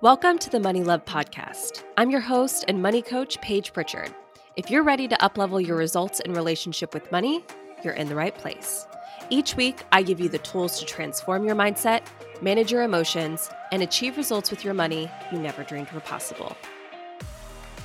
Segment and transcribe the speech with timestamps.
[0.00, 1.82] Welcome to the Money Love Podcast.
[1.96, 4.14] I'm your host and money coach, Paige Pritchard.
[4.54, 7.44] If you're ready to uplevel your results in relationship with money,
[7.82, 8.86] you're in the right place.
[9.28, 12.02] Each week, I give you the tools to transform your mindset,
[12.40, 16.56] manage your emotions, and achieve results with your money you never dreamed were possible.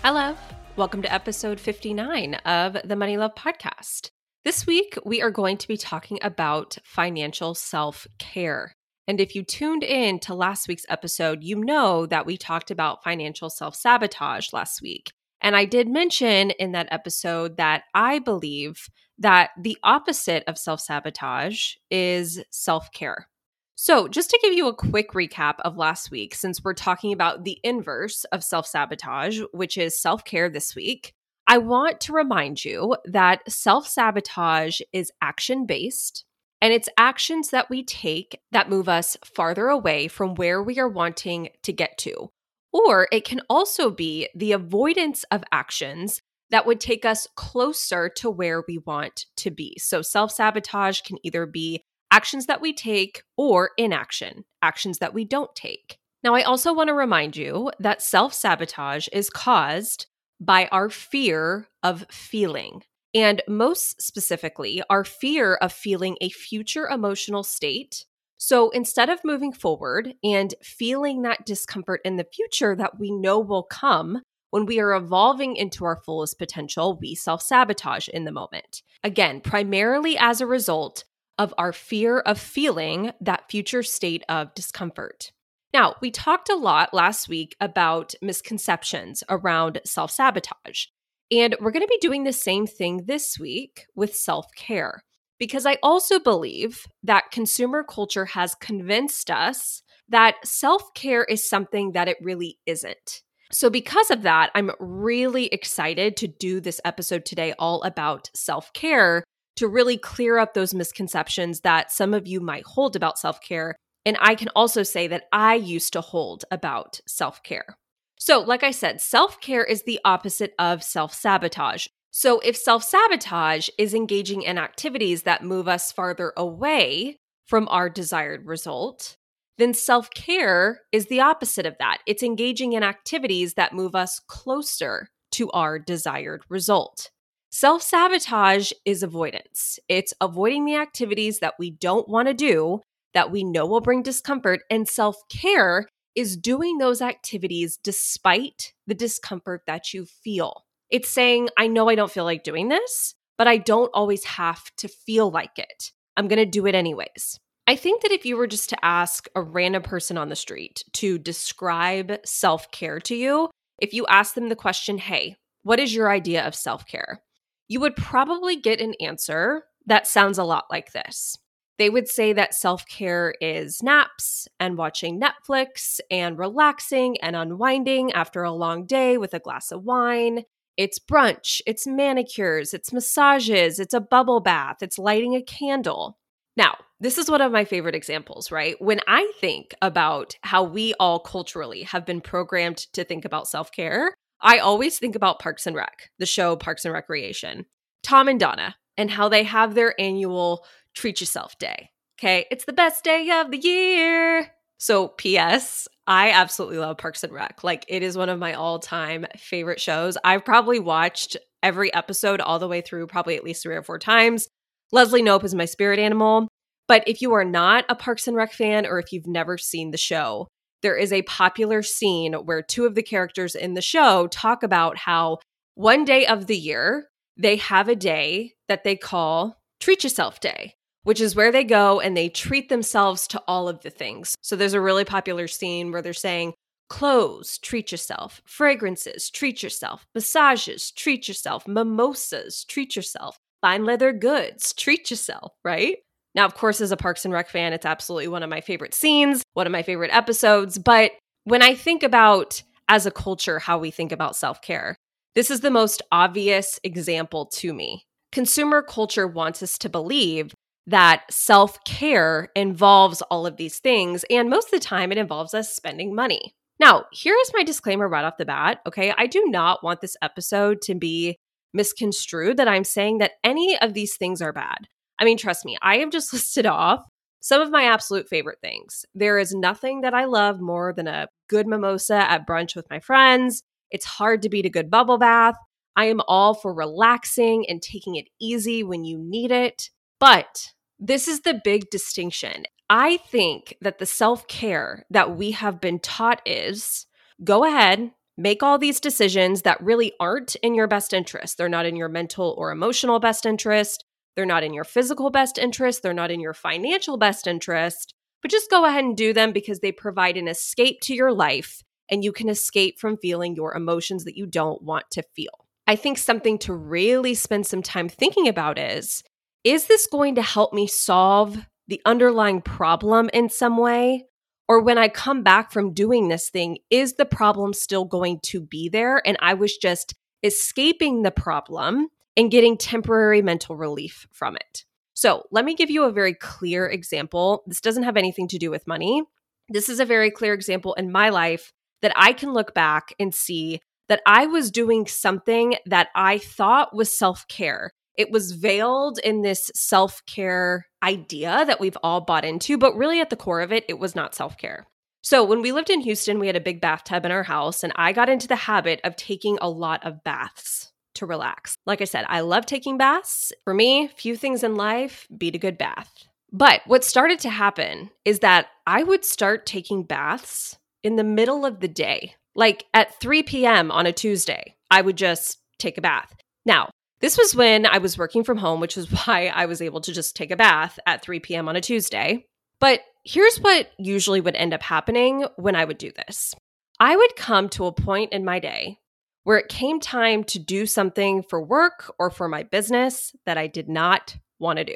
[0.04, 0.36] Hello,
[0.76, 4.12] welcome to episode 59 of the Money Love Podcast.
[4.46, 8.76] This week, we are going to be talking about financial self care.
[9.08, 13.04] And if you tuned in to last week's episode, you know that we talked about
[13.04, 15.12] financial self sabotage last week.
[15.42, 18.88] And I did mention in that episode that I believe
[19.20, 23.28] that the opposite of self sabotage is self care.
[23.76, 27.44] So, just to give you a quick recap of last week, since we're talking about
[27.44, 31.14] the inverse of self sabotage, which is self care this week,
[31.48, 36.24] I want to remind you that self sabotage is action based
[36.64, 40.88] and it's actions that we take that move us farther away from where we are
[40.88, 42.30] wanting to get to.
[42.72, 46.22] Or it can also be the avoidance of actions
[46.52, 49.76] that would take us closer to where we want to be.
[49.78, 55.26] So, self sabotage can either be actions that we take or inaction, actions that we
[55.26, 55.98] don't take.
[56.24, 60.08] Now, I also want to remind you that self sabotage is caused
[60.40, 62.84] by our fear of feeling.
[63.14, 68.06] And most specifically, our fear of feeling a future emotional state.
[68.38, 73.40] So instead of moving forward and feeling that discomfort in the future that we know
[73.40, 78.32] will come, when we are evolving into our fullest potential, we self sabotage in the
[78.32, 78.82] moment.
[79.04, 81.06] Again, primarily as a result
[81.38, 85.32] of our fear of feeling that future state of discomfort.
[85.74, 90.86] Now, we talked a lot last week about misconceptions around self sabotage.
[91.32, 95.04] And we're going to be doing the same thing this week with self care,
[95.40, 101.94] because I also believe that consumer culture has convinced us that self care is something
[101.94, 103.24] that it really isn't.
[103.52, 108.74] So, because of that, I'm really excited to do this episode today all about self
[108.74, 109.24] care
[109.58, 113.76] to really clear up those misconceptions that some of you might hold about self care.
[114.06, 117.78] And I can also say that I used to hold about self care.
[118.26, 121.88] So, like I said, self care is the opposite of self sabotage.
[122.12, 127.18] So, if self sabotage is engaging in activities that move us farther away
[127.48, 129.18] from our desired result,
[129.58, 131.98] then self care is the opposite of that.
[132.08, 137.10] It's engaging in activities that move us closer to our desired result.
[137.52, 139.80] Self sabotage is avoidance.
[139.90, 142.80] It's avoiding the activities that we don't want to do,
[143.14, 144.62] that we know will bring discomfort.
[144.70, 150.66] And self care is doing those activities despite the discomfort that you feel.
[150.90, 154.64] It's saying, I know I don't feel like doing this, but I don't always have
[154.78, 155.92] to feel like it.
[156.16, 157.40] I'm going to do it anyways.
[157.66, 160.84] I think that if you were just to ask a random person on the street
[160.94, 165.96] to describe self care to you, if you ask them the question, hey, what is
[165.96, 167.24] your idea of self care?
[167.68, 171.38] You would probably get an answer that sounds a lot like this.
[171.84, 178.14] They would say that self care is naps and watching Netflix and relaxing and unwinding
[178.14, 180.44] after a long day with a glass of wine.
[180.78, 186.18] It's brunch, it's manicures, it's massages, it's a bubble bath, it's lighting a candle.
[186.56, 188.82] Now, this is one of my favorite examples, right?
[188.82, 193.74] When I think about how we all culturally have been programmed to think about self
[193.74, 197.66] care, I always think about Parks and Rec, the show Parks and Recreation.
[198.04, 201.90] Tom and Donna, and how they have their annual treat yourself day.
[202.20, 202.46] Okay.
[202.52, 204.52] It's the best day of the year.
[204.78, 207.64] So, P.S., I absolutely love Parks and Rec.
[207.64, 210.18] Like, it is one of my all time favorite shows.
[210.24, 213.98] I've probably watched every episode all the way through, probably at least three or four
[213.98, 214.48] times.
[214.92, 216.48] Leslie Knope is my spirit animal.
[216.88, 219.92] But if you are not a Parks and Rec fan, or if you've never seen
[219.92, 220.48] the show,
[220.82, 224.98] there is a popular scene where two of the characters in the show talk about
[224.98, 225.40] how
[225.76, 227.08] one day of the year,
[227.38, 232.00] they have a day that they call Treat Yourself Day which is where they go
[232.00, 234.36] and they treat themselves to all of the things.
[234.42, 236.54] So there's a really popular scene where they're saying,
[236.90, 244.74] clothes, treat yourself, fragrances, treat yourself, massages, treat yourself, mimosas, treat yourself, fine leather goods,
[244.74, 245.98] treat yourself, right?
[246.36, 248.94] Now, of course, as a Parks and Rec fan, it's absolutely one of my favorite
[248.94, 250.78] scenes, one of my favorite episodes.
[250.78, 251.12] But
[251.44, 254.96] when I think about as a culture how we think about self care,
[255.36, 258.06] this is the most obvious example to me.
[258.32, 260.54] Consumer culture wants us to believe
[260.88, 264.26] that self care involves all of these things.
[264.30, 266.54] And most of the time, it involves us spending money.
[266.80, 268.82] Now, here is my disclaimer right off the bat.
[268.88, 269.14] Okay.
[269.18, 271.38] I do not want this episode to be
[271.74, 274.88] misconstrued that I'm saying that any of these things are bad.
[275.20, 277.06] I mean, trust me, I have just listed off
[277.40, 279.06] some of my absolute favorite things.
[279.14, 283.00] There is nothing that I love more than a good mimosa at brunch with my
[283.00, 283.64] friends.
[283.92, 285.56] It's hard to beat a good bubble bath.
[285.96, 289.90] I am all for relaxing and taking it easy when you need it.
[290.24, 292.64] But this is the big distinction.
[292.90, 297.08] I think that the self care that we have been taught is
[297.44, 301.58] go ahead, make all these decisions that really aren't in your best interest.
[301.58, 304.06] They're not in your mental or emotional best interest.
[304.38, 306.02] They're not in your physical best interest.
[306.02, 308.14] They're not in your financial best interest.
[308.42, 311.84] But just go ahead and do them because they provide an escape to your life
[312.10, 315.68] and you can escape from feeling your emotions that you don't want to feel.
[315.86, 319.22] I think something to really spend some time thinking about is
[319.64, 321.58] is this going to help me solve
[321.88, 324.26] the underlying problem in some way?
[324.68, 328.62] Or when I come back from doing this thing, is the problem still going to
[328.62, 329.22] be there?
[329.26, 334.86] And I was just escaping the problem and getting temporary mental relief from it.
[335.14, 337.64] So, let me give you a very clear example.
[337.68, 339.24] This doesn't have anything to do with money.
[339.70, 341.72] This is a very clear example in my life
[342.02, 343.80] that I can look back and see
[344.10, 347.92] that I was doing something that I thought was self care.
[348.18, 353.20] It was veiled in this self care idea that we've all bought into, but really
[353.20, 354.88] at the core of it, it was not self care.
[355.22, 357.94] So, when we lived in Houston, we had a big bathtub in our house, and
[357.96, 361.78] I got into the habit of taking a lot of baths to relax.
[361.86, 363.54] Like I said, I love taking baths.
[363.64, 366.12] For me, few things in life beat a good bath.
[366.52, 371.66] But what started to happen is that I would start taking baths in the middle
[371.66, 372.36] of the day.
[372.56, 373.92] Like at 3 p.m.
[373.92, 376.36] on a Tuesday, I would just take a bath.
[376.66, 376.90] Now,
[377.24, 380.12] this was when I was working from home, which is why I was able to
[380.12, 381.70] just take a bath at 3 p.m.
[381.70, 382.48] on a Tuesday.
[382.82, 386.54] But here's what usually would end up happening when I would do this
[387.00, 389.00] I would come to a point in my day
[389.44, 393.68] where it came time to do something for work or for my business that I
[393.68, 394.96] did not want to do.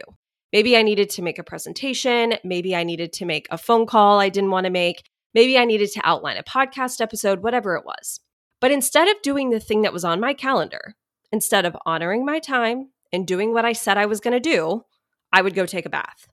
[0.51, 2.33] Maybe I needed to make a presentation.
[2.43, 5.03] Maybe I needed to make a phone call I didn't want to make.
[5.33, 8.19] Maybe I needed to outline a podcast episode, whatever it was.
[8.59, 10.95] But instead of doing the thing that was on my calendar,
[11.31, 14.83] instead of honoring my time and doing what I said I was going to do,
[15.31, 16.27] I would go take a bath.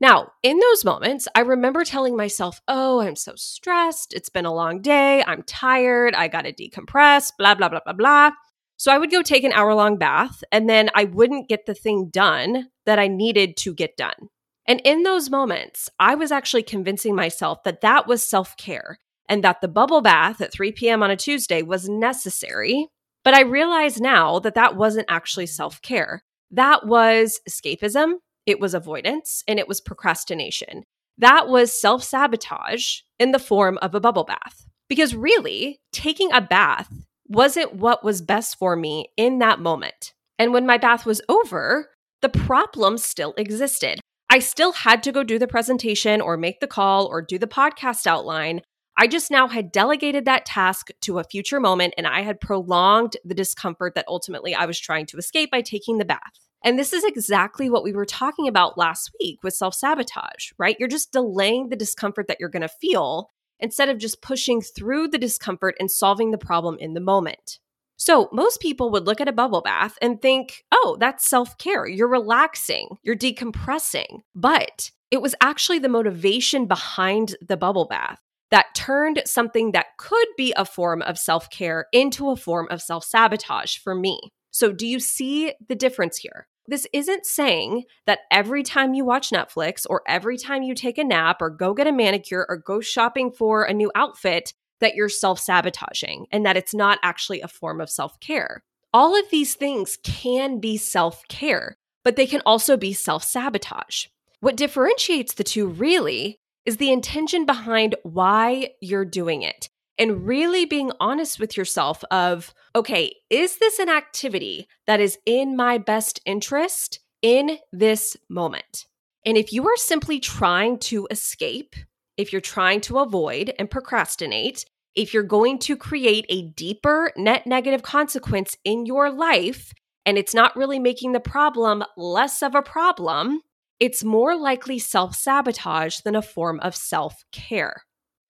[0.00, 4.14] Now, in those moments, I remember telling myself, oh, I'm so stressed.
[4.14, 5.22] It's been a long day.
[5.26, 6.14] I'm tired.
[6.14, 8.30] I got to decompress, blah, blah, blah, blah, blah.
[8.78, 11.74] So I would go take an hour long bath and then I wouldn't get the
[11.74, 14.30] thing done that I needed to get done.
[14.66, 18.98] And in those moments, I was actually convincing myself that that was self care
[19.28, 21.02] and that the bubble bath at 3 p.m.
[21.02, 22.88] on a Tuesday was necessary.
[23.30, 26.24] But I realize now that that wasn't actually self care.
[26.50, 30.82] That was escapism it was avoidance, and it was procrastination.
[31.16, 34.66] That was self sabotage in the form of a bubble bath.
[34.88, 36.92] Because really, taking a bath
[37.28, 40.12] wasn't what was best for me in that moment.
[40.36, 41.90] And when my bath was over,
[42.22, 44.00] the problem still existed.
[44.28, 47.46] I still had to go do the presentation or make the call or do the
[47.46, 48.62] podcast outline.
[48.96, 53.16] I just now had delegated that task to a future moment and I had prolonged
[53.24, 56.20] the discomfort that ultimately I was trying to escape by taking the bath.
[56.62, 60.76] And this is exactly what we were talking about last week with self sabotage, right?
[60.78, 65.08] You're just delaying the discomfort that you're going to feel instead of just pushing through
[65.08, 67.58] the discomfort and solving the problem in the moment.
[67.96, 71.86] So, most people would look at a bubble bath and think, oh, that's self care.
[71.86, 74.20] You're relaxing, you're decompressing.
[74.34, 80.26] But it was actually the motivation behind the bubble bath that turned something that could
[80.36, 84.32] be a form of self care into a form of self sabotage for me.
[84.50, 86.46] So, do you see the difference here?
[86.66, 91.04] This isn't saying that every time you watch Netflix or every time you take a
[91.04, 95.08] nap or go get a manicure or go shopping for a new outfit that you're
[95.08, 98.62] self sabotaging and that it's not actually a form of self care.
[98.92, 104.06] All of these things can be self care, but they can also be self sabotage.
[104.40, 110.64] What differentiates the two really is the intention behind why you're doing it and really
[110.64, 116.20] being honest with yourself of okay is this an activity that is in my best
[116.24, 118.86] interest in this moment?
[119.26, 121.76] And if you are simply trying to escape
[122.16, 124.64] if you're trying to avoid and procrastinate
[124.94, 129.72] if you're going to create a deeper net negative consequence in your life
[130.06, 133.40] and it's not really making the problem less of a problem
[133.80, 137.82] it's more likely self sabotage than a form of self care.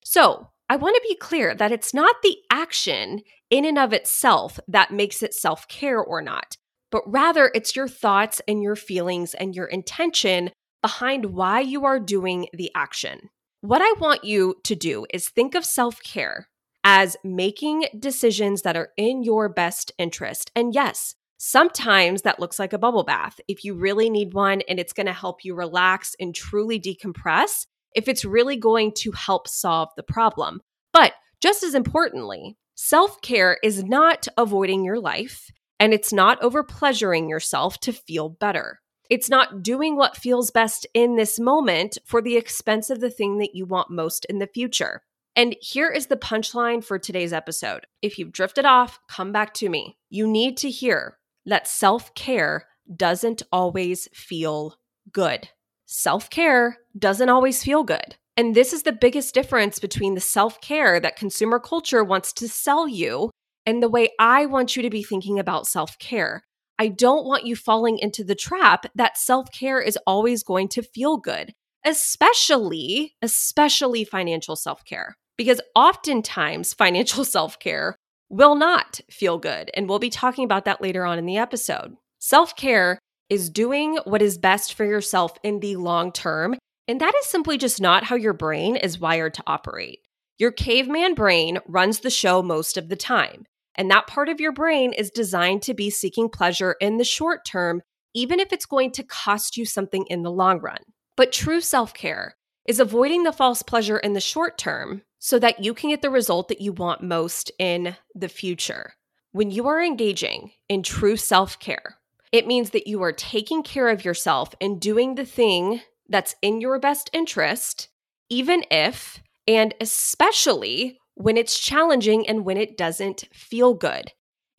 [0.04, 4.60] So, I want to be clear that it's not the action in and of itself
[4.68, 6.56] that makes it self care or not,
[6.90, 11.98] but rather it's your thoughts and your feelings and your intention behind why you are
[11.98, 13.28] doing the action.
[13.60, 16.48] What I want you to do is think of self care
[16.84, 20.50] as making decisions that are in your best interest.
[20.56, 24.78] And yes, Sometimes that looks like a bubble bath if you really need one and
[24.78, 29.48] it's going to help you relax and truly decompress, if it's really going to help
[29.48, 30.60] solve the problem.
[30.92, 36.62] But just as importantly, self care is not avoiding your life and it's not over
[36.62, 38.80] pleasuring yourself to feel better.
[39.08, 43.38] It's not doing what feels best in this moment for the expense of the thing
[43.38, 45.04] that you want most in the future.
[45.34, 47.86] And here is the punchline for today's episode.
[48.02, 49.96] If you've drifted off, come back to me.
[50.10, 51.16] You need to hear
[51.50, 52.66] that self care
[52.96, 54.76] doesn't always feel
[55.12, 55.50] good.
[55.86, 58.16] Self care doesn't always feel good.
[58.36, 62.48] And this is the biggest difference between the self care that consumer culture wants to
[62.48, 63.30] sell you
[63.66, 66.42] and the way I want you to be thinking about self care.
[66.78, 70.82] I don't want you falling into the trap that self care is always going to
[70.82, 71.52] feel good,
[71.84, 75.16] especially, especially financial self care.
[75.36, 77.96] Because oftentimes, financial self care
[78.30, 79.70] will not feel good.
[79.74, 81.96] And we'll be talking about that later on in the episode.
[82.20, 86.56] Self care is doing what is best for yourself in the long term.
[86.88, 90.00] And that is simply just not how your brain is wired to operate.
[90.38, 93.44] Your caveman brain runs the show most of the time.
[93.74, 97.44] And that part of your brain is designed to be seeking pleasure in the short
[97.44, 97.82] term,
[98.14, 100.78] even if it's going to cost you something in the long run.
[101.16, 102.34] But true self care
[102.66, 106.10] is avoiding the false pleasure in the short term so that you can get the
[106.10, 108.94] result that you want most in the future.
[109.32, 111.98] When you are engaging in true self care,
[112.32, 116.60] it means that you are taking care of yourself and doing the thing that's in
[116.60, 117.88] your best interest,
[118.28, 124.10] even if and especially when it's challenging and when it doesn't feel good.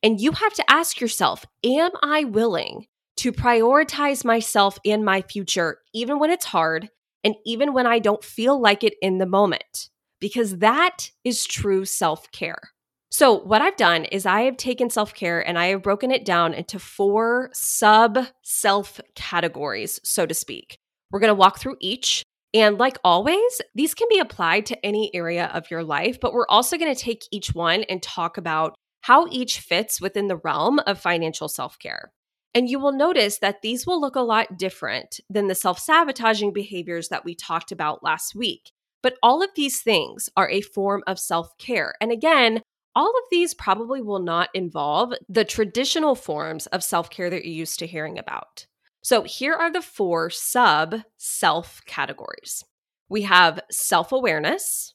[0.03, 2.85] And you have to ask yourself Am I willing
[3.17, 6.89] to prioritize myself and my future, even when it's hard
[7.23, 9.89] and even when I don't feel like it in the moment?
[10.21, 12.71] Because that is true self care.
[13.09, 16.23] So, what I've done is I have taken self care and I have broken it
[16.23, 20.77] down into four sub self categories, so to speak.
[21.11, 22.23] We're going to walk through each.
[22.53, 26.47] And like always, these can be applied to any area of your life, but we're
[26.49, 30.79] also going to take each one and talk about how each fits within the realm
[30.85, 32.11] of financial self care.
[32.53, 36.53] And you will notice that these will look a lot different than the self sabotaging
[36.53, 38.71] behaviors that we talked about last week.
[39.01, 41.95] But all of these things are a form of self care.
[42.01, 42.61] And again,
[42.95, 47.53] all of these probably will not involve the traditional forms of self care that you're
[47.53, 48.65] used to hearing about.
[49.03, 52.63] So here are the four sub self categories
[53.11, 54.93] we have self awareness,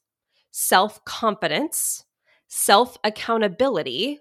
[0.50, 2.02] self confidence,
[2.48, 4.20] self accountability,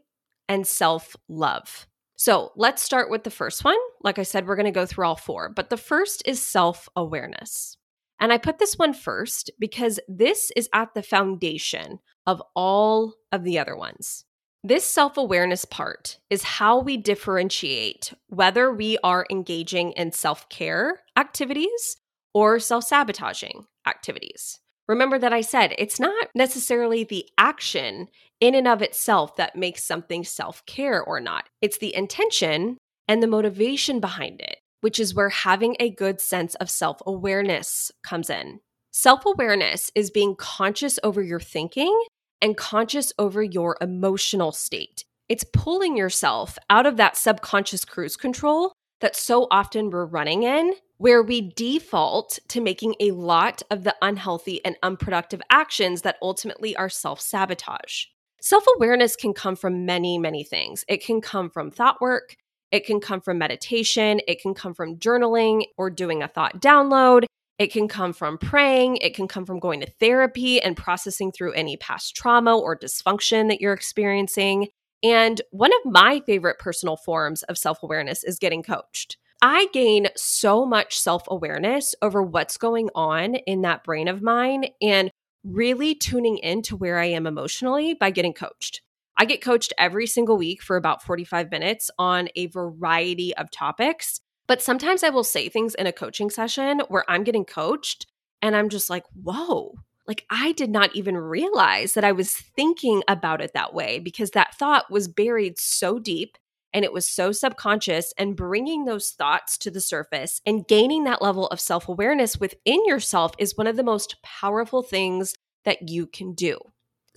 [0.50, 1.88] and self love.
[2.18, 3.78] So let's start with the first one.
[4.04, 6.90] Like I said, we're going to go through all four, but the first is self
[6.98, 7.78] awareness.
[8.20, 13.44] And I put this one first because this is at the foundation of all of
[13.44, 14.26] the other ones.
[14.64, 21.02] This self awareness part is how we differentiate whether we are engaging in self care
[21.16, 21.98] activities
[22.34, 24.60] or self sabotaging activities.
[24.88, 28.08] Remember that I said it's not necessarily the action
[28.40, 33.22] in and of itself that makes something self care or not, it's the intention and
[33.22, 38.30] the motivation behind it which is where having a good sense of self awareness comes
[38.30, 38.60] in.
[38.92, 42.00] Self awareness is being conscious over your thinking
[42.40, 45.04] and conscious over your emotional state.
[45.28, 50.74] It's pulling yourself out of that subconscious cruise control that so often we're running in,
[50.98, 56.78] where we default to making a lot of the unhealthy and unproductive actions that ultimately
[56.78, 58.04] are self sabotage.
[58.40, 60.86] Self awareness can come from many, many things.
[60.88, 62.36] It can come from thought work,
[62.76, 67.24] it can come from meditation, it can come from journaling or doing a thought download.
[67.58, 68.98] It can come from praying.
[68.98, 73.48] It can come from going to therapy and processing through any past trauma or dysfunction
[73.48, 74.68] that you're experiencing.
[75.02, 79.16] And one of my favorite personal forms of self awareness is getting coached.
[79.42, 84.66] I gain so much self awareness over what's going on in that brain of mine
[84.82, 85.10] and
[85.46, 88.82] really tuning into where I am emotionally by getting coached.
[89.18, 94.20] I get coached every single week for about 45 minutes on a variety of topics.
[94.48, 98.08] But sometimes I will say things in a coaching session where I'm getting coached
[98.42, 99.74] and I'm just like, whoa,
[100.08, 104.32] like I did not even realize that I was thinking about it that way because
[104.32, 106.38] that thought was buried so deep
[106.74, 108.14] and it was so subconscious.
[108.18, 112.86] And bringing those thoughts to the surface and gaining that level of self awareness within
[112.86, 116.60] yourself is one of the most powerful things that you can do.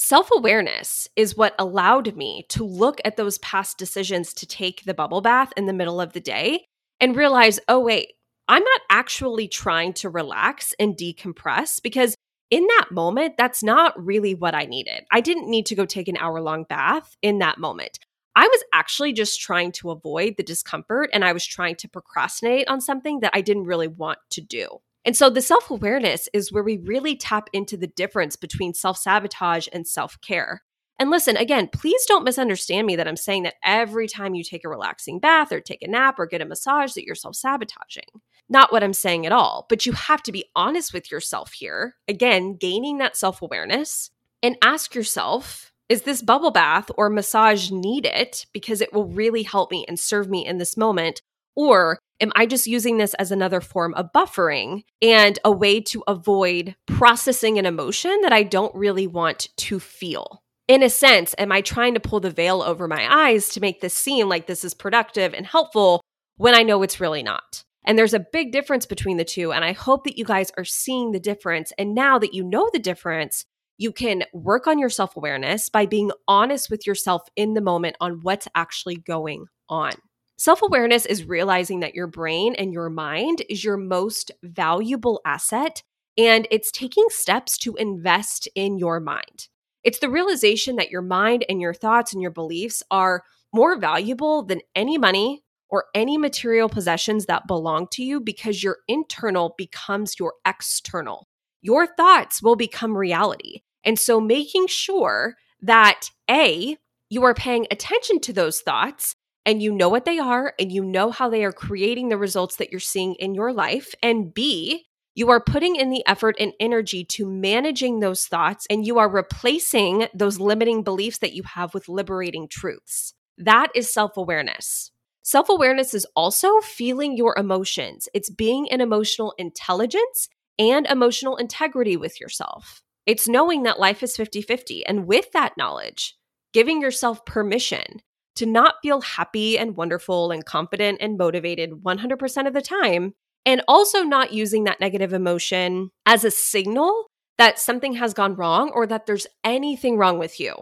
[0.00, 4.94] Self awareness is what allowed me to look at those past decisions to take the
[4.94, 6.66] bubble bath in the middle of the day
[7.00, 8.12] and realize, oh, wait,
[8.46, 12.14] I'm not actually trying to relax and decompress because
[12.48, 15.04] in that moment, that's not really what I needed.
[15.10, 17.98] I didn't need to go take an hour long bath in that moment.
[18.36, 22.68] I was actually just trying to avoid the discomfort and I was trying to procrastinate
[22.68, 24.78] on something that I didn't really want to do.
[25.04, 28.98] And so the self awareness is where we really tap into the difference between self
[28.98, 30.62] sabotage and self care.
[30.98, 34.64] And listen, again, please don't misunderstand me that I'm saying that every time you take
[34.64, 38.20] a relaxing bath or take a nap or get a massage that you're self-sabotaging.
[38.48, 41.94] Not what I'm saying at all, but you have to be honest with yourself here.
[42.08, 44.10] Again, gaining that self-awareness
[44.42, 49.70] and ask yourself, is this bubble bath or massage needed because it will really help
[49.70, 51.22] me and serve me in this moment
[51.58, 56.04] or am I just using this as another form of buffering and a way to
[56.06, 60.42] avoid processing an emotion that I don't really want to feel?
[60.68, 63.80] in a sense, am I trying to pull the veil over my eyes to make
[63.80, 66.02] this seem like this is productive and helpful
[66.36, 67.64] when I know it's really not?
[67.86, 69.50] And there's a big difference between the two.
[69.50, 71.72] And I hope that you guys are seeing the difference.
[71.78, 73.46] And now that you know the difference,
[73.78, 77.96] you can work on your self awareness by being honest with yourself in the moment
[77.98, 79.92] on what's actually going on.
[80.40, 85.82] Self awareness is realizing that your brain and your mind is your most valuable asset,
[86.16, 89.48] and it's taking steps to invest in your mind.
[89.82, 94.44] It's the realization that your mind and your thoughts and your beliefs are more valuable
[94.44, 100.20] than any money or any material possessions that belong to you because your internal becomes
[100.20, 101.26] your external.
[101.62, 103.62] Your thoughts will become reality.
[103.82, 106.76] And so making sure that A,
[107.10, 109.16] you are paying attention to those thoughts
[109.48, 112.56] and you know what they are and you know how they are creating the results
[112.56, 113.94] that you're seeing in your life.
[114.02, 118.86] And B, you are putting in the effort and energy to managing those thoughts, and
[118.86, 123.14] you are replacing those limiting beliefs that you have with liberating truths.
[123.38, 124.90] That is self awareness.
[125.22, 130.28] Self awareness is also feeling your emotions, it's being an emotional intelligence
[130.58, 132.82] and emotional integrity with yourself.
[133.06, 134.84] It's knowing that life is 50 50.
[134.84, 136.18] And with that knowledge,
[136.52, 138.02] giving yourself permission
[138.38, 143.12] to not feel happy and wonderful and confident and motivated 100% of the time
[143.44, 147.06] and also not using that negative emotion as a signal
[147.38, 150.54] that something has gone wrong or that there's anything wrong with you.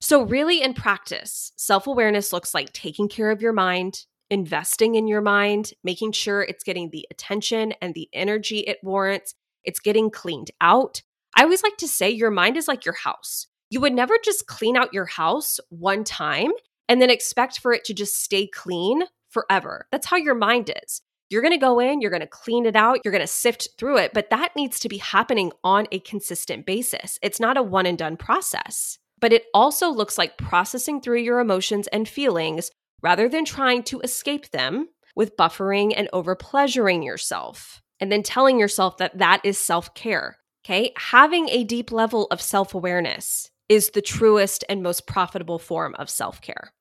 [0.00, 5.06] So, really, in practice, self awareness looks like taking care of your mind, investing in
[5.06, 10.10] your mind, making sure it's getting the attention and the energy it warrants, it's getting
[10.10, 11.02] cleaned out.
[11.36, 13.48] I always like to say your mind is like your house.
[13.68, 16.52] You would never just clean out your house one time
[16.88, 19.86] and then expect for it to just stay clean forever.
[19.92, 21.02] That's how your mind is.
[21.30, 23.68] You're going to go in, you're going to clean it out, you're going to sift
[23.76, 27.18] through it, but that needs to be happening on a consistent basis.
[27.20, 31.38] It's not a one and done process, but it also looks like processing through your
[31.38, 32.70] emotions and feelings
[33.02, 38.58] rather than trying to escape them with buffering and over pleasuring yourself and then telling
[38.58, 40.38] yourself that that is self care.
[40.64, 40.92] Okay.
[40.96, 46.08] Having a deep level of self awareness is the truest and most profitable form of
[46.08, 46.72] self care.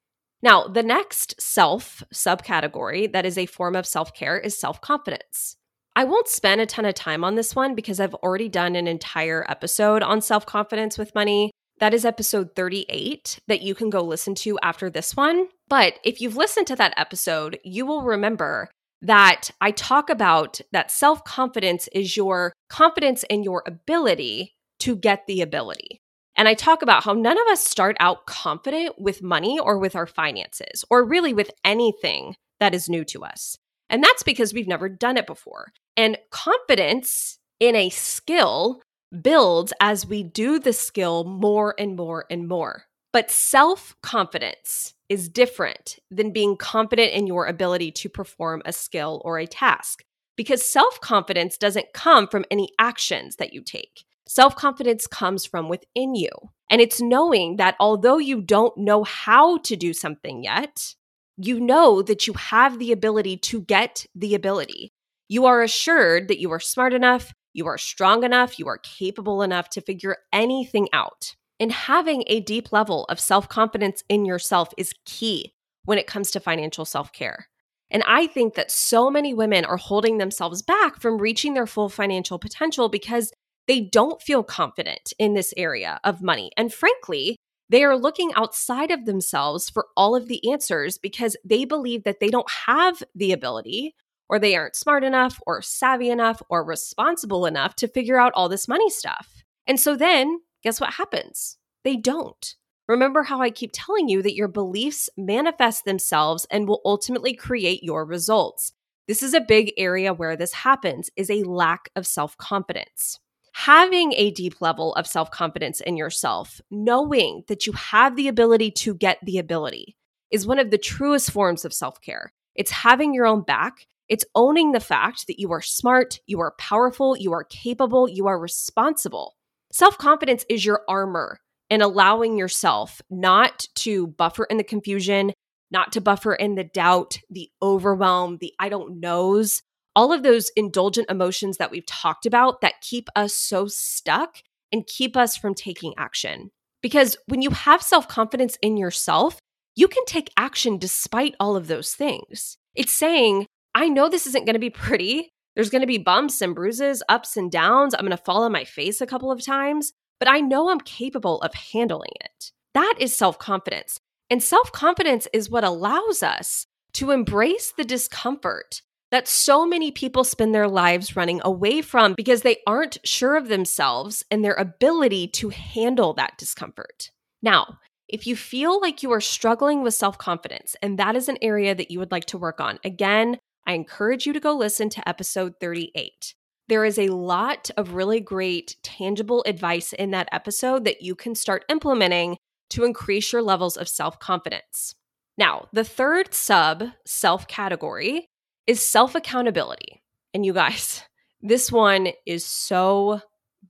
[0.41, 5.57] Now, the next self subcategory that is a form of self care is self confidence.
[5.95, 8.87] I won't spend a ton of time on this one because I've already done an
[8.87, 11.51] entire episode on self confidence with money.
[11.79, 15.47] That is episode 38 that you can go listen to after this one.
[15.69, 18.69] But if you've listened to that episode, you will remember
[19.01, 25.25] that I talk about that self confidence is your confidence in your ability to get
[25.27, 26.01] the ability.
[26.37, 29.95] And I talk about how none of us start out confident with money or with
[29.95, 33.57] our finances, or really with anything that is new to us.
[33.89, 35.71] And that's because we've never done it before.
[35.95, 38.81] And confidence in a skill
[39.21, 42.83] builds as we do the skill more and more and more.
[43.13, 49.21] But self confidence is different than being confident in your ability to perform a skill
[49.25, 50.03] or a task
[50.35, 54.03] because self confidence doesn't come from any actions that you take.
[54.27, 56.29] Self confidence comes from within you.
[56.69, 60.95] And it's knowing that although you don't know how to do something yet,
[61.37, 64.91] you know that you have the ability to get the ability.
[65.29, 69.41] You are assured that you are smart enough, you are strong enough, you are capable
[69.41, 71.35] enough to figure anything out.
[71.59, 75.53] And having a deep level of self confidence in yourself is key
[75.85, 77.47] when it comes to financial self care.
[77.89, 81.87] And I think that so many women are holding themselves back from reaching their full
[81.87, 83.31] financial potential because
[83.67, 86.51] they don't feel confident in this area of money.
[86.57, 87.37] And frankly,
[87.69, 92.19] they are looking outside of themselves for all of the answers because they believe that
[92.21, 93.93] they don't have the ability
[94.29, 98.47] or they aren't smart enough or savvy enough or responsible enough to figure out all
[98.49, 99.43] this money stuff.
[99.65, 101.57] And so then, guess what happens?
[101.83, 102.55] They don't.
[102.87, 107.83] Remember how I keep telling you that your beliefs manifest themselves and will ultimately create
[107.83, 108.71] your results.
[109.09, 113.19] This is a big area where this happens is a lack of self-confidence
[113.57, 118.69] having a deep level of self confidence in yourself, knowing that you have the ability
[118.69, 119.95] to get the ability.
[120.29, 122.31] is one of the truest forms of self care.
[122.53, 123.87] It's having your own back.
[124.09, 128.27] It's owning the fact that you are smart, you are powerful, you are capable, you
[128.27, 129.35] are responsible.
[129.71, 131.39] Self confidence is your armor
[131.71, 135.33] and allowing yourself not to buffer in the confusion,
[135.71, 139.63] not to buffer in the doubt, the overwhelm, the I don't knows,
[139.97, 144.85] all of those indulgent emotions that we've talked about that keep us so stuck and
[144.85, 146.51] keep us from taking action.
[146.83, 149.39] Because when you have self confidence in yourself,
[149.75, 152.57] you can take action despite all of those things.
[152.75, 155.31] It's saying, I know this isn't going to be pretty.
[155.55, 157.95] There's going to be bumps and bruises, ups and downs.
[157.95, 160.79] I'm going to fall on my face a couple of times, but I know I'm
[160.79, 162.51] capable of handling it.
[162.75, 163.99] That is self confidence.
[164.29, 170.23] And self confidence is what allows us to embrace the discomfort that so many people
[170.23, 175.27] spend their lives running away from because they aren't sure of themselves and their ability
[175.27, 177.11] to handle that discomfort.
[177.41, 181.37] Now, if you feel like you are struggling with self confidence and that is an
[181.41, 184.89] area that you would like to work on, again, I encourage you to go listen
[184.89, 186.33] to episode 38.
[186.69, 191.35] There is a lot of really great tangible advice in that episode that you can
[191.35, 192.37] start implementing
[192.71, 194.95] to increase your levels of self confidence.
[195.37, 198.27] Now, the third sub self category
[198.67, 200.03] is self accountability.
[200.33, 201.03] And you guys,
[201.41, 203.21] this one is so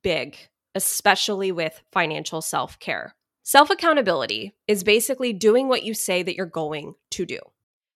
[0.04, 0.36] big,
[0.76, 3.16] especially with financial self care.
[3.44, 7.40] Self accountability is basically doing what you say that you're going to do.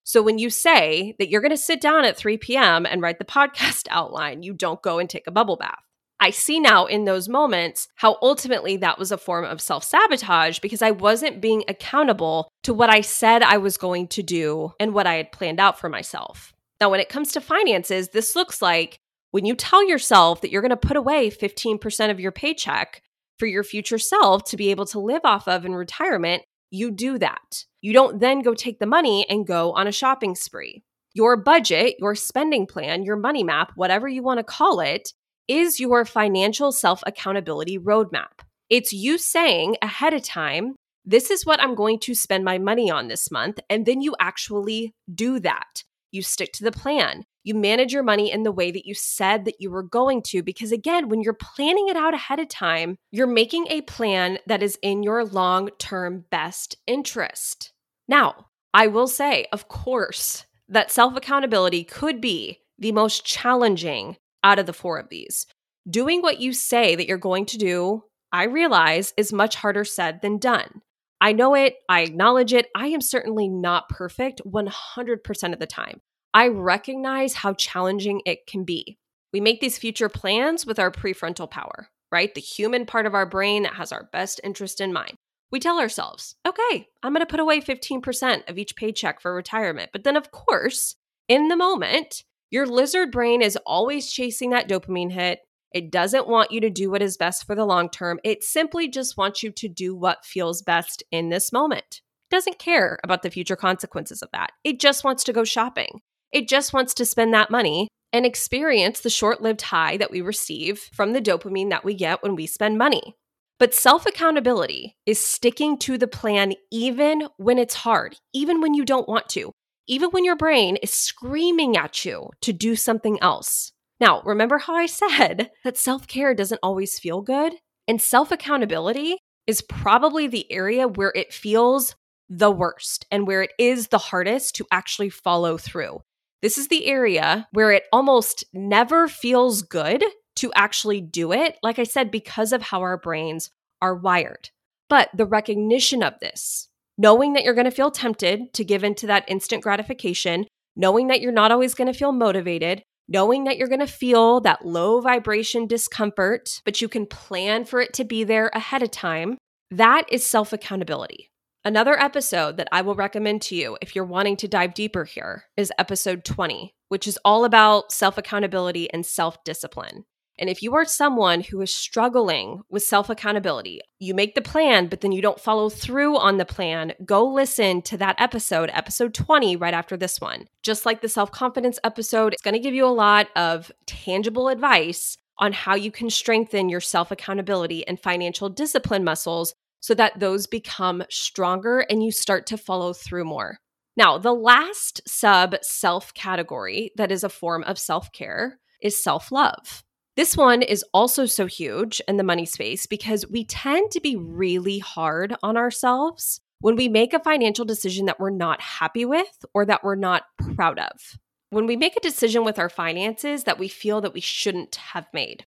[0.03, 2.85] So when you say that you're going to sit down at 3 p.m.
[2.85, 5.79] and write the podcast outline, you don't go and take a bubble bath.
[6.23, 10.59] I see now in those moments how ultimately that was a form of self sabotage
[10.59, 14.93] because I wasn't being accountable to what I said I was going to do and
[14.93, 16.53] what I had planned out for myself.
[16.81, 20.63] Now, when it comes to finances, this looks like when you tell yourself that you're
[20.63, 23.03] going to put away 15% of your paycheck
[23.37, 26.41] for your future self to be able to live off of in retirement,
[26.71, 27.65] you do that.
[27.81, 30.83] You don't then go take the money and go on a shopping spree.
[31.13, 35.13] Your budget, your spending plan, your money map, whatever you want to call it,
[35.47, 38.41] is your financial self accountability roadmap.
[38.69, 42.89] It's you saying ahead of time, this is what I'm going to spend my money
[42.89, 43.59] on this month.
[43.69, 45.83] And then you actually do that.
[46.11, 47.23] You stick to the plan.
[47.43, 50.43] You manage your money in the way that you said that you were going to.
[50.43, 54.61] Because again, when you're planning it out ahead of time, you're making a plan that
[54.61, 57.73] is in your long term best interest.
[58.07, 64.59] Now, I will say, of course, that self accountability could be the most challenging out
[64.59, 65.45] of the four of these.
[65.89, 70.21] Doing what you say that you're going to do, I realize, is much harder said
[70.21, 70.81] than done.
[71.21, 72.67] I know it, I acknowledge it.
[72.75, 76.01] I am certainly not perfect 100% of the time.
[76.33, 78.97] I recognize how challenging it can be.
[79.31, 82.33] We make these future plans with our prefrontal power, right?
[82.33, 85.13] The human part of our brain that has our best interest in mind.
[85.51, 89.91] We tell ourselves, okay, I'm going to put away 15% of each paycheck for retirement.
[89.93, 90.95] But then, of course,
[91.27, 95.39] in the moment, your lizard brain is always chasing that dopamine hit.
[95.71, 98.19] It doesn't want you to do what is best for the long term.
[98.23, 102.01] It simply just wants you to do what feels best in this moment.
[102.29, 104.51] It doesn't care about the future consequences of that.
[104.63, 106.01] It just wants to go shopping.
[106.31, 110.21] It just wants to spend that money and experience the short lived high that we
[110.21, 113.15] receive from the dopamine that we get when we spend money.
[113.59, 118.83] But self accountability is sticking to the plan even when it's hard, even when you
[118.83, 119.51] don't want to,
[119.87, 123.71] even when your brain is screaming at you to do something else.
[124.01, 127.53] Now, remember how I said that self care doesn't always feel good?
[127.87, 131.95] And self accountability is probably the area where it feels
[132.27, 136.01] the worst and where it is the hardest to actually follow through.
[136.41, 140.03] This is the area where it almost never feels good
[140.37, 144.49] to actually do it, like I said, because of how our brains are wired.
[144.89, 149.07] But the recognition of this, knowing that you're going to feel tempted to give into
[149.07, 153.67] that instant gratification, knowing that you're not always going to feel motivated, knowing that you're
[153.67, 158.23] going to feel that low vibration discomfort, but you can plan for it to be
[158.23, 159.37] there ahead of time,
[159.71, 161.31] that is self accountability.
[161.63, 165.43] Another episode that I will recommend to you if you're wanting to dive deeper here
[165.55, 170.05] is episode 20, which is all about self accountability and self discipline.
[170.41, 174.87] And if you are someone who is struggling with self accountability, you make the plan,
[174.87, 179.13] but then you don't follow through on the plan, go listen to that episode, episode
[179.13, 180.47] 20, right after this one.
[180.63, 184.47] Just like the self confidence episode, it's going to give you a lot of tangible
[184.47, 190.19] advice on how you can strengthen your self accountability and financial discipline muscles so that
[190.19, 193.59] those become stronger and you start to follow through more.
[193.95, 199.31] Now, the last sub self category that is a form of self care is self
[199.31, 199.83] love.
[200.21, 204.15] This one is also so huge in the money space because we tend to be
[204.15, 209.43] really hard on ourselves when we make a financial decision that we're not happy with
[209.55, 211.17] or that we're not proud of.
[211.49, 215.07] When we make a decision with our finances that we feel that we shouldn't have
[215.11, 215.47] made.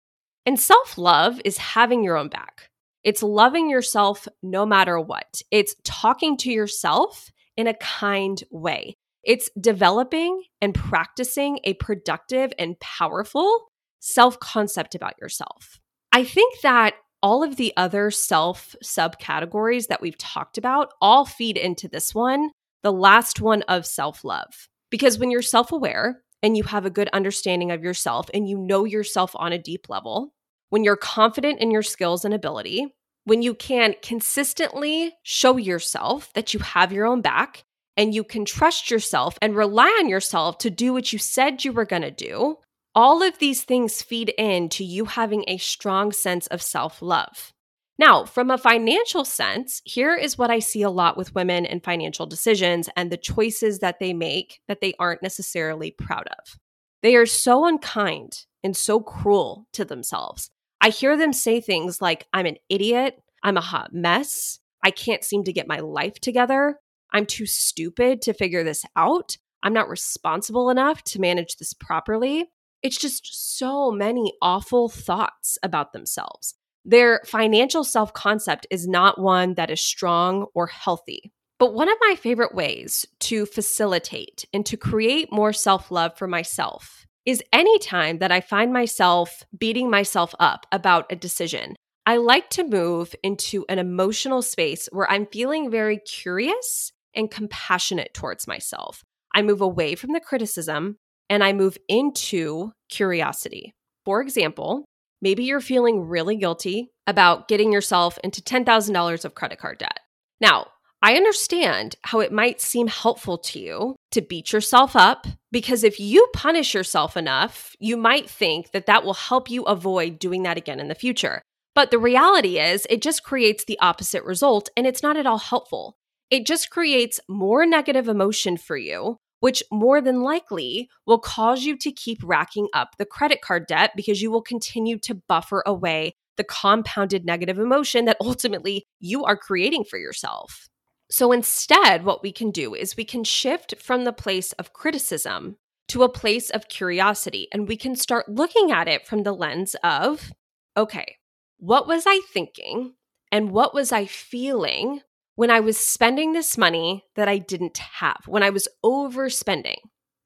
[0.46, 2.70] And self love is having your own back.
[3.02, 5.42] It's loving yourself no matter what.
[5.50, 8.94] It's talking to yourself in a kind way.
[9.24, 13.69] It's developing and practicing a productive and powerful
[14.00, 15.78] self concept about yourself.
[16.12, 21.56] I think that all of the other self subcategories that we've talked about all feed
[21.56, 22.50] into this one,
[22.82, 24.68] the last one of self love.
[24.90, 28.58] Because when you're self aware and you have a good understanding of yourself and you
[28.58, 30.32] know yourself on a deep level,
[30.70, 32.86] when you're confident in your skills and ability,
[33.24, 37.64] when you can consistently show yourself that you have your own back
[37.96, 41.72] and you can trust yourself and rely on yourself to do what you said you
[41.72, 42.56] were going to do,
[43.00, 47.54] all of these things feed into you having a strong sense of self love.
[47.98, 51.82] Now, from a financial sense, here is what I see a lot with women and
[51.82, 56.58] financial decisions and the choices that they make that they aren't necessarily proud of.
[57.02, 60.50] They are so unkind and so cruel to themselves.
[60.82, 65.24] I hear them say things like, I'm an idiot, I'm a hot mess, I can't
[65.24, 66.78] seem to get my life together,
[67.12, 72.50] I'm too stupid to figure this out, I'm not responsible enough to manage this properly.
[72.82, 76.54] It's just so many awful thoughts about themselves.
[76.84, 81.32] Their financial self concept is not one that is strong or healthy.
[81.58, 86.26] But one of my favorite ways to facilitate and to create more self love for
[86.26, 91.76] myself is anytime that I find myself beating myself up about a decision.
[92.06, 98.14] I like to move into an emotional space where I'm feeling very curious and compassionate
[98.14, 99.04] towards myself.
[99.34, 100.96] I move away from the criticism
[101.30, 103.72] and I move into curiosity.
[104.04, 104.84] For example,
[105.22, 110.00] maybe you're feeling really guilty about getting yourself into $10,000 of credit card debt.
[110.40, 110.66] Now,
[111.02, 115.98] I understand how it might seem helpful to you to beat yourself up because if
[115.98, 120.58] you punish yourself enough, you might think that that will help you avoid doing that
[120.58, 121.40] again in the future.
[121.74, 125.38] But the reality is, it just creates the opposite result and it's not at all
[125.38, 125.94] helpful.
[126.30, 131.76] It just creates more negative emotion for you which more than likely will cause you
[131.76, 136.14] to keep racking up the credit card debt because you will continue to buffer away
[136.36, 140.68] the compounded negative emotion that ultimately you are creating for yourself.
[141.10, 145.56] So instead, what we can do is we can shift from the place of criticism
[145.88, 149.74] to a place of curiosity, and we can start looking at it from the lens
[149.82, 150.32] of
[150.76, 151.16] okay,
[151.58, 152.94] what was I thinking?
[153.32, 155.02] And what was I feeling
[155.40, 159.78] when I was spending this money that I didn't have, when I was overspending.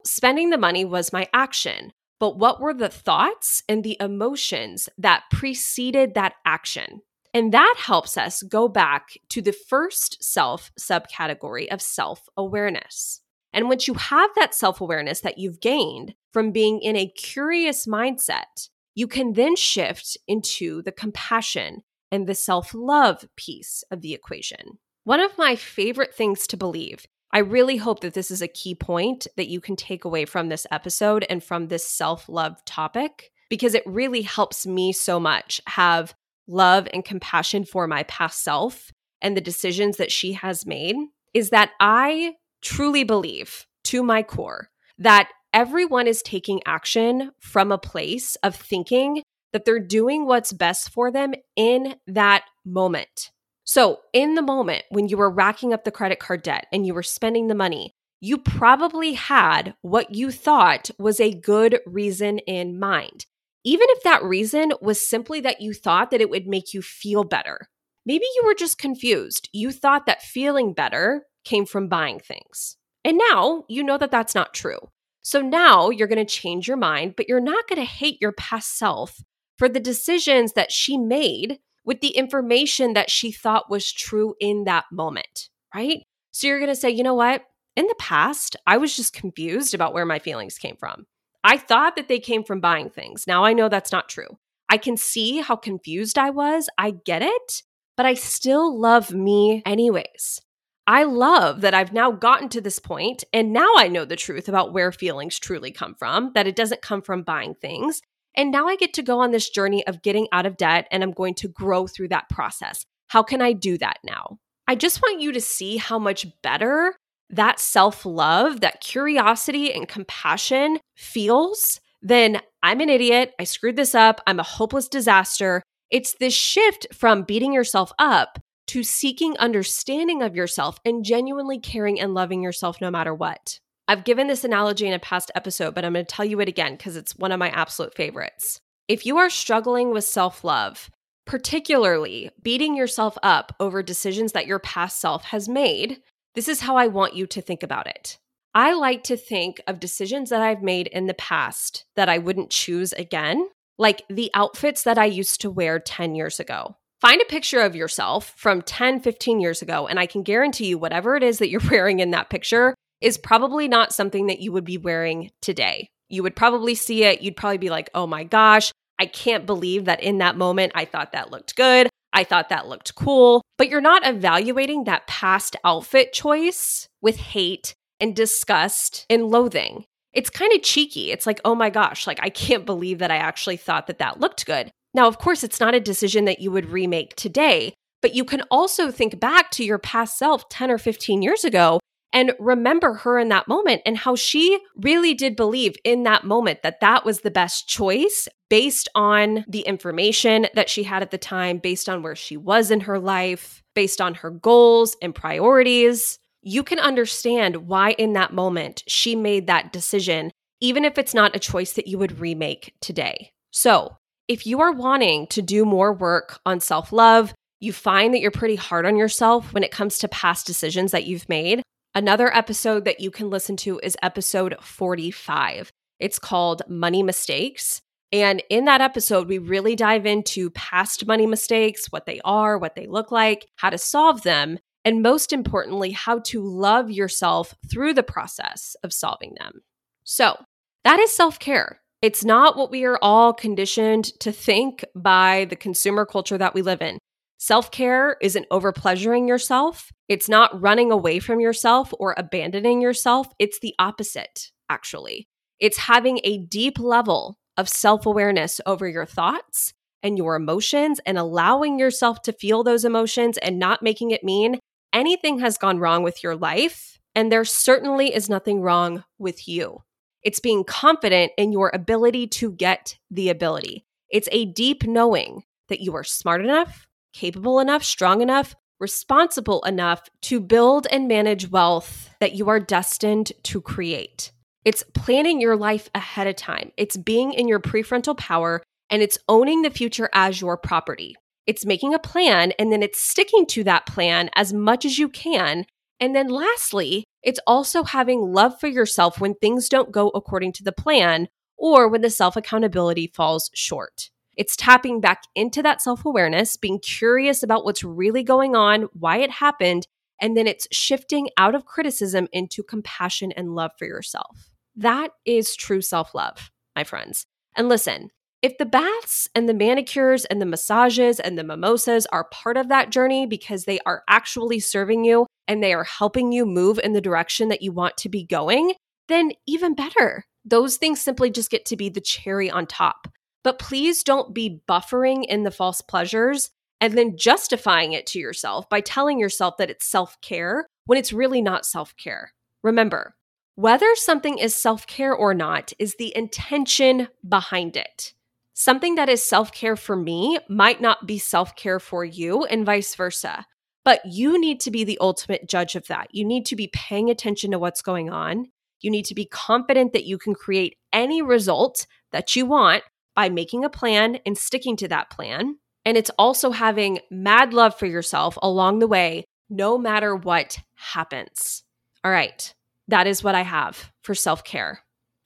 [0.04, 5.22] Spending the money was my action, but what were the thoughts and the emotions that
[5.30, 7.02] preceded that action?
[7.32, 13.20] And that helps us go back to the first self subcategory of self awareness.
[13.52, 17.86] And once you have that self awareness that you've gained from being in a curious
[17.86, 24.12] mindset, you can then shift into the compassion and the self love piece of the
[24.12, 24.78] equation.
[25.04, 28.74] One of my favorite things to believe, I really hope that this is a key
[28.74, 33.30] point that you can take away from this episode and from this self love topic,
[33.50, 36.14] because it really helps me so much have
[36.46, 40.96] love and compassion for my past self and the decisions that she has made,
[41.34, 47.76] is that I truly believe to my core that everyone is taking action from a
[47.76, 53.32] place of thinking that they're doing what's best for them in that moment.
[53.64, 56.94] So, in the moment when you were racking up the credit card debt and you
[56.94, 62.78] were spending the money, you probably had what you thought was a good reason in
[62.78, 63.26] mind.
[63.64, 67.24] Even if that reason was simply that you thought that it would make you feel
[67.24, 67.68] better.
[68.06, 69.48] Maybe you were just confused.
[69.52, 72.76] You thought that feeling better came from buying things.
[73.04, 74.78] And now you know that that's not true.
[75.22, 78.32] So now you're going to change your mind, but you're not going to hate your
[78.32, 79.22] past self
[79.56, 84.64] for the decisions that she made with the information that she thought was true in
[84.64, 86.02] that moment, right?
[86.30, 87.42] So you're going to say, you know what?
[87.76, 91.06] In the past, I was just confused about where my feelings came from.
[91.42, 93.26] I thought that they came from buying things.
[93.26, 94.38] Now I know that's not true.
[94.68, 96.68] I can see how confused I was.
[96.78, 97.62] I get it,
[97.96, 100.40] but I still love me anyways.
[100.86, 104.48] I love that I've now gotten to this point and now I know the truth
[104.48, 108.02] about where feelings truly come from, that it doesn't come from buying things.
[108.36, 111.02] And now I get to go on this journey of getting out of debt and
[111.02, 112.84] I'm going to grow through that process.
[113.08, 114.38] How can I do that now?
[114.66, 116.96] I just want you to see how much better
[117.30, 123.32] that self love, that curiosity and compassion feels than I'm an idiot.
[123.38, 124.20] I screwed this up.
[124.26, 125.62] I'm a hopeless disaster.
[125.90, 132.00] It's this shift from beating yourself up to seeking understanding of yourself and genuinely caring
[132.00, 133.58] and loving yourself no matter what.
[133.86, 136.48] I've given this analogy in a past episode, but I'm going to tell you it
[136.48, 138.60] again because it's one of my absolute favorites.
[138.88, 140.90] If you are struggling with self love,
[141.26, 146.00] particularly beating yourself up over decisions that your past self has made,
[146.34, 148.18] this is how I want you to think about it.
[148.54, 152.50] I like to think of decisions that I've made in the past that I wouldn't
[152.50, 156.76] choose again, like the outfits that I used to wear 10 years ago.
[157.00, 160.78] Find a picture of yourself from 10, 15 years ago, and I can guarantee you
[160.78, 164.50] whatever it is that you're wearing in that picture is probably not something that you
[164.50, 165.88] would be wearing today.
[166.08, 167.20] You would probably see it.
[167.20, 170.86] You'd probably be like, oh my gosh, I can't believe that in that moment I
[170.86, 171.88] thought that looked good.
[172.12, 173.42] I thought that looked cool.
[173.58, 179.84] But you're not evaluating that past outfit choice with hate and disgust and loathing.
[180.12, 181.10] It's kind of cheeky.
[181.10, 184.20] It's like, oh my gosh, like I can't believe that I actually thought that that
[184.20, 184.70] looked good.
[184.94, 188.42] Now, of course, it's not a decision that you would remake today, but you can
[188.50, 191.80] also think back to your past self 10 or 15 years ago
[192.14, 196.62] and remember her in that moment and how she really did believe in that moment
[196.62, 201.18] that that was the best choice based on the information that she had at the
[201.18, 206.18] time, based on where she was in her life, based on her goals and priorities.
[206.40, 211.34] You can understand why in that moment she made that decision, even if it's not
[211.34, 213.32] a choice that you would remake today.
[213.50, 213.96] So,
[214.28, 218.30] if you are wanting to do more work on self love, you find that you're
[218.30, 221.62] pretty hard on yourself when it comes to past decisions that you've made,
[221.96, 225.70] Another episode that you can listen to is episode 45.
[226.00, 227.80] It's called Money Mistakes.
[228.10, 232.74] And in that episode, we really dive into past money mistakes, what they are, what
[232.74, 237.94] they look like, how to solve them, and most importantly, how to love yourself through
[237.94, 239.60] the process of solving them.
[240.02, 240.36] So,
[240.82, 241.80] that is self care.
[242.02, 246.62] It's not what we are all conditioned to think by the consumer culture that we
[246.62, 246.98] live in.
[247.44, 249.92] Self care isn't over pleasuring yourself.
[250.08, 253.26] It's not running away from yourself or abandoning yourself.
[253.38, 255.28] It's the opposite, actually.
[255.60, 261.18] It's having a deep level of self awareness over your thoughts and your emotions and
[261.18, 264.58] allowing yourself to feel those emotions and not making it mean
[264.94, 266.98] anything has gone wrong with your life.
[267.14, 269.82] And there certainly is nothing wrong with you.
[270.22, 273.84] It's being confident in your ability to get the ability.
[274.08, 280.02] It's a deep knowing that you are smart enough, capable enough, strong enough, responsible enough
[280.20, 284.32] to build and manage wealth that you are destined to create.
[284.64, 286.72] It's planning your life ahead of time.
[286.76, 291.16] It's being in your prefrontal power and it's owning the future as your property.
[291.46, 295.08] It's making a plan and then it's sticking to that plan as much as you
[295.08, 295.66] can.
[296.00, 300.64] And then lastly, it's also having love for yourself when things don't go according to
[300.64, 304.10] the plan or when the self accountability falls short.
[304.36, 309.18] It's tapping back into that self awareness, being curious about what's really going on, why
[309.18, 309.86] it happened,
[310.20, 314.50] and then it's shifting out of criticism into compassion and love for yourself.
[314.76, 317.26] That is true self love, my friends.
[317.56, 318.10] And listen,
[318.42, 322.68] if the baths and the manicures and the massages and the mimosas are part of
[322.68, 326.92] that journey because they are actually serving you and they are helping you move in
[326.92, 328.74] the direction that you want to be going,
[329.08, 330.24] then even better.
[330.44, 333.08] Those things simply just get to be the cherry on top.
[333.44, 338.68] But please don't be buffering in the false pleasures and then justifying it to yourself
[338.68, 342.32] by telling yourself that it's self care when it's really not self care.
[342.62, 343.14] Remember,
[343.54, 348.14] whether something is self care or not is the intention behind it.
[348.54, 352.66] Something that is self care for me might not be self care for you, and
[352.66, 353.46] vice versa.
[353.84, 356.08] But you need to be the ultimate judge of that.
[356.12, 358.46] You need to be paying attention to what's going on.
[358.80, 362.82] You need to be confident that you can create any result that you want
[363.14, 365.56] by making a plan and sticking to that plan.
[365.84, 371.62] And it's also having mad love for yourself along the way, no matter what happens.
[372.02, 372.54] All right,
[372.88, 374.80] that is what I have for self care.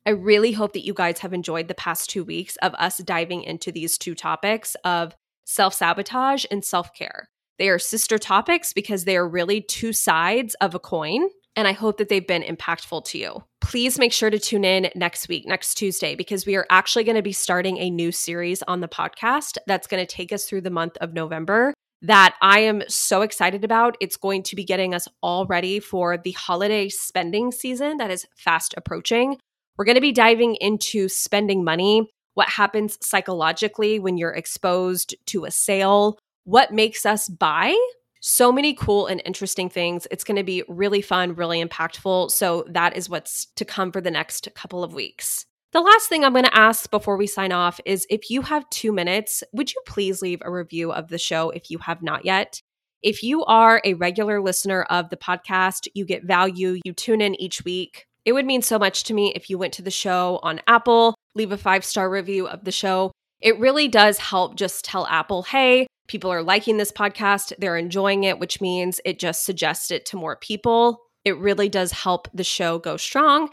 [0.07, 3.43] I really hope that you guys have enjoyed the past two weeks of us diving
[3.43, 7.29] into these two topics of self sabotage and self care.
[7.59, 11.73] They are sister topics because they are really two sides of a coin and I
[11.73, 13.45] hope that they've been impactful to you.
[13.61, 17.17] Please make sure to tune in next week, next Tuesday, because we are actually going
[17.17, 20.61] to be starting a new series on the podcast that's going to take us through
[20.61, 23.97] the month of November that I am so excited about.
[24.01, 28.27] It's going to be getting us all ready for the holiday spending season that is
[28.37, 29.39] fast approaching.
[29.77, 35.45] We're going to be diving into spending money, what happens psychologically when you're exposed to
[35.45, 37.77] a sale, what makes us buy
[38.21, 40.07] so many cool and interesting things.
[40.11, 42.31] It's going to be really fun, really impactful.
[42.31, 45.47] So, that is what's to come for the next couple of weeks.
[45.73, 48.69] The last thing I'm going to ask before we sign off is if you have
[48.71, 52.25] two minutes, would you please leave a review of the show if you have not
[52.25, 52.63] yet?
[53.03, 57.41] If you are a regular listener of the podcast, you get value, you tune in
[57.41, 58.07] each week.
[58.25, 61.15] It would mean so much to me if you went to the show on Apple,
[61.35, 63.13] leave a five star review of the show.
[63.41, 68.25] It really does help just tell Apple, hey, people are liking this podcast, they're enjoying
[68.25, 71.03] it, which means it just suggests it to more people.
[71.25, 73.51] It really does help the show go strong.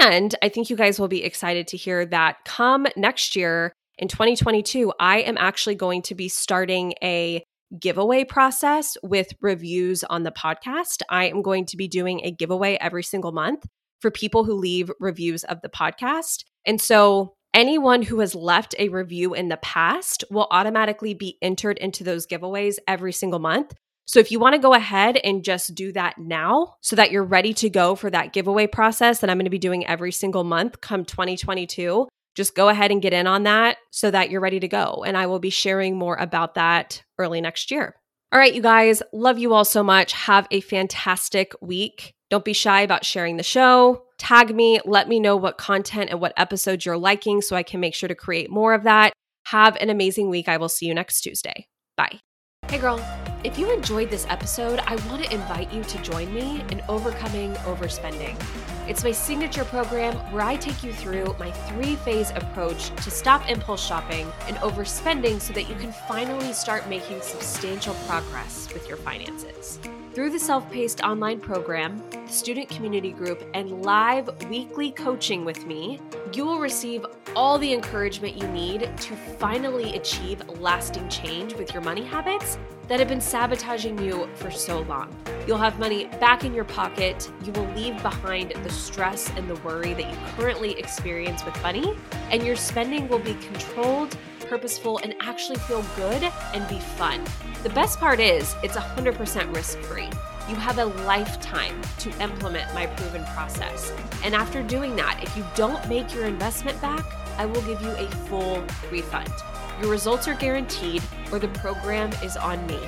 [0.00, 4.08] And I think you guys will be excited to hear that come next year in
[4.08, 7.44] 2022, I am actually going to be starting a
[7.78, 11.02] giveaway process with reviews on the podcast.
[11.08, 13.64] I am going to be doing a giveaway every single month
[14.00, 16.44] for people who leave reviews of the podcast.
[16.66, 21.78] And so anyone who has left a review in the past will automatically be entered
[21.78, 23.72] into those giveaways every single month.
[24.06, 27.24] So if you want to go ahead and just do that now so that you're
[27.24, 30.44] ready to go for that giveaway process that I'm going to be doing every single
[30.44, 34.60] month come 2022, just go ahead and get in on that so that you're ready
[34.60, 35.04] to go.
[35.06, 37.94] And I will be sharing more about that early next year.
[38.32, 40.12] All right, you guys, love you all so much.
[40.12, 42.12] Have a fantastic week.
[42.30, 44.04] Don't be shy about sharing the show.
[44.18, 47.80] Tag me, let me know what content and what episodes you're liking so I can
[47.80, 49.12] make sure to create more of that.
[49.46, 50.48] Have an amazing week.
[50.48, 51.66] I will see you next Tuesday.
[51.96, 52.20] Bye.
[52.68, 52.98] Hey, girl.
[53.44, 57.52] If you enjoyed this episode, I want to invite you to join me in Overcoming
[57.66, 58.42] Overspending.
[58.88, 63.46] It's my signature program where I take you through my three phase approach to stop
[63.50, 68.96] impulse shopping and overspending so that you can finally start making substantial progress with your
[68.96, 69.78] finances.
[70.14, 75.66] Through the self paced online program, the student community group, and live weekly coaching with
[75.66, 76.00] me,
[76.34, 77.06] you will receive
[77.36, 82.58] all the encouragement you need to finally achieve lasting change with your money habits
[82.88, 85.14] that have been sabotaging you for so long.
[85.46, 87.30] You'll have money back in your pocket.
[87.44, 91.96] You will leave behind the stress and the worry that you currently experience with money,
[92.30, 96.22] and your spending will be controlled purposeful, and actually feel good
[96.52, 97.24] and be fun.
[97.62, 100.08] The best part is it's 100% risk free.
[100.48, 103.94] You have a lifetime to implement my proven process.
[104.22, 107.06] And after doing that, if you don't make your investment back,
[107.38, 109.32] I will give you a full refund.
[109.80, 112.78] Your results are guaranteed, or the program is on me.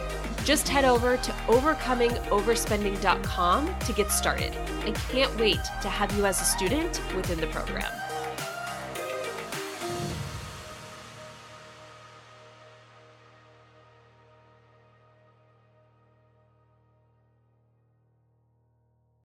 [0.45, 4.55] Just head over to overcomingoverspending.com to get started.
[4.85, 7.91] I can't wait to have you as a student within the program.